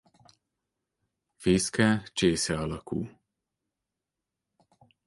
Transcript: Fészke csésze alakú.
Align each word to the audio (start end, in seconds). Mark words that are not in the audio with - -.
Fészke 1.35 2.03
csésze 2.13 2.55
alakú. 2.57 3.07